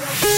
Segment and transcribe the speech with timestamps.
[0.00, 0.37] Yeah.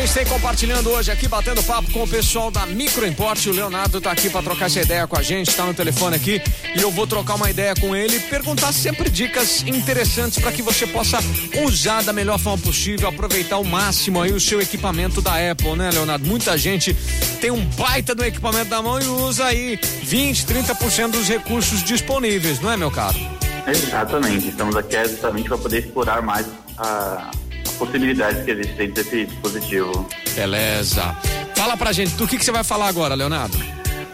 [0.00, 3.46] Gente tem compartilhando hoje aqui, batendo papo com o pessoal da Microimport.
[3.46, 6.42] O Leonardo tá aqui para trocar essa ideia com a gente, tá no telefone aqui
[6.74, 10.84] e eu vou trocar uma ideia com ele, perguntar sempre dicas interessantes para que você
[10.84, 11.18] possa
[11.64, 15.90] usar da melhor forma possível, aproveitar ao máximo aí o seu equipamento da Apple, né,
[15.92, 16.26] Leonardo?
[16.26, 16.92] Muita gente
[17.40, 22.58] tem um baita do equipamento na mão e usa aí 20, 30% dos recursos disponíveis,
[22.60, 23.16] não é, meu caro?
[23.64, 24.48] Exatamente.
[24.48, 27.30] Estamos aqui exatamente para poder explorar mais a
[27.74, 30.08] possibilidades que existem desse dispositivo.
[30.34, 31.16] Beleza.
[31.54, 33.56] Fala pra gente, do que, que você vai falar agora, Leonardo?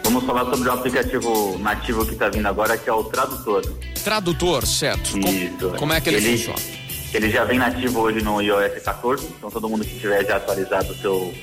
[0.03, 3.63] Vamos falar sobre o aplicativo nativo que está vindo agora, que é o Tradutor.
[4.03, 5.17] Tradutor, certo.
[5.17, 5.57] Isso.
[5.59, 6.59] Como, como é que ele, ele, funciona?
[7.13, 10.91] Ele já vem nativo hoje no iOS 14, então todo mundo que tiver já atualizado
[10.91, 11.33] o seu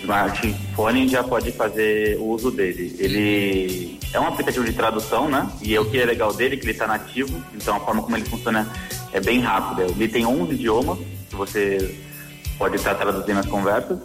[0.00, 2.96] smartphone já pode fazer o uso dele.
[2.98, 5.48] Ele é um aplicativo de tradução, né?
[5.62, 8.16] E o que é legal dele é que ele está nativo, então a forma como
[8.16, 8.68] ele funciona
[9.12, 9.82] é bem rápida.
[9.82, 10.98] Ele tem 11 idiomas,
[11.30, 11.96] que você
[12.58, 13.98] pode estar traduzindo as conversas.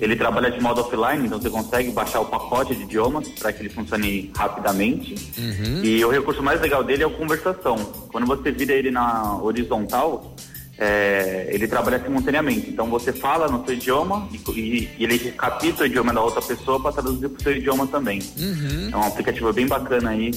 [0.00, 3.62] Ele trabalha de modo offline, então você consegue baixar o pacote de idiomas para que
[3.62, 5.16] ele funcione rapidamente.
[5.36, 5.82] Uhum.
[5.82, 7.76] E o recurso mais legal dele é a conversação.
[8.12, 10.36] Quando você vira ele na horizontal,
[10.78, 12.70] é, ele trabalha simultaneamente.
[12.70, 16.40] Então você fala no seu idioma e, e, e ele recapita o idioma da outra
[16.40, 18.20] pessoa para traduzir para o seu idioma também.
[18.38, 18.90] Uhum.
[18.92, 20.30] É um aplicativo bem bacana aí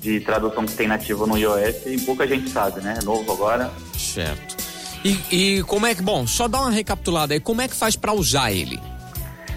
[0.00, 2.98] de tradução que tem nativo no iOS e pouca gente sabe, né?
[3.00, 3.68] É novo agora.
[3.98, 4.61] Certo.
[5.04, 7.96] E, e como é que, bom, só dá uma recapitulada aí, como é que faz
[7.96, 8.80] para usar ele?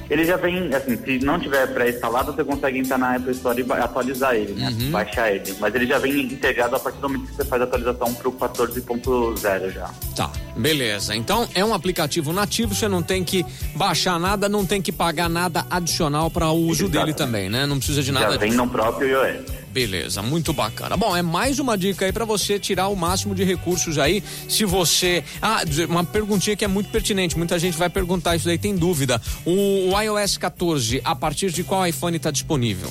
[0.09, 3.71] Ele já vem, assim, se não tiver pré-instalado, você consegue entrar na Apple Store e
[3.71, 4.69] atualizar ele, né?
[4.69, 4.91] Uhum.
[4.91, 5.55] Baixar ele.
[5.59, 8.29] Mas ele já vem integrado a partir do momento que você faz a atualização para
[8.29, 9.89] o 14.0 já.
[10.15, 11.15] Tá, beleza.
[11.15, 13.43] Então é um aplicativo nativo, você não tem que
[13.75, 16.91] baixar nada, não tem que pagar nada adicional para o uso Exatamente.
[16.91, 17.65] dele também, né?
[17.65, 18.33] Não precisa de nada.
[18.33, 19.64] Já vem no próprio iOS.
[19.75, 20.95] Beleza, muito bacana.
[20.95, 24.23] Bom, é mais uma dica aí para você tirar o máximo de recursos aí.
[24.47, 25.21] Se você.
[25.41, 27.37] Ah, uma perguntinha que é muito pertinente.
[27.37, 29.21] Muita gente vai perguntar isso daí, tem dúvida.
[29.43, 32.89] O, o iOS 14, a partir de qual iPhone está disponível?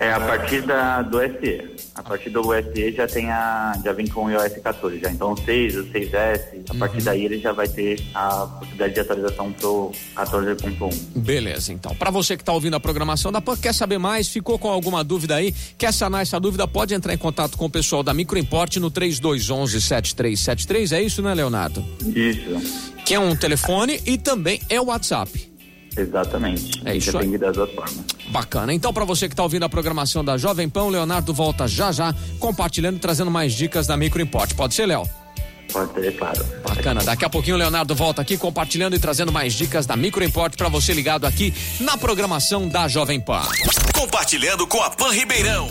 [0.00, 1.76] É a partir da, do SE.
[1.94, 3.72] A partir do SE já tem a.
[3.84, 5.10] já vem com o iOS 14 já.
[5.10, 6.78] Então o 6, o 6S, a uhum.
[6.78, 10.94] partir daí ele já vai ter a possibilidade de atualização pro 14.1.
[11.16, 11.94] Beleza, então.
[11.96, 15.02] Para você que está ouvindo a programação da PAN, quer saber mais, ficou com alguma
[15.02, 18.76] dúvida aí, quer sanar essa dúvida, pode entrar em contato com o pessoal da Microimport
[18.76, 20.92] no 3211 7373.
[20.92, 21.84] É isso, né, Leonardo?
[22.14, 22.94] Isso.
[23.04, 25.48] Que é um telefone e também é o WhatsApp.
[25.96, 26.80] Exatamente.
[26.84, 27.40] É isso Depende aí.
[27.40, 28.17] das duas formas.
[28.30, 28.72] Bacana.
[28.72, 32.14] Então, para você que está ouvindo a programação da Jovem Pão, Leonardo volta já já,
[32.38, 34.54] compartilhando e trazendo mais dicas da Micro Import.
[34.54, 35.08] Pode ser, Léo?
[35.72, 36.44] Pode ser, claro.
[36.66, 37.02] Bacana.
[37.04, 40.56] Daqui a pouquinho o Leonardo volta aqui compartilhando e trazendo mais dicas da Micro Import
[40.56, 43.42] para você ligado aqui na programação da Jovem Pan.
[43.94, 45.70] Compartilhando com a Pan Ribeirão.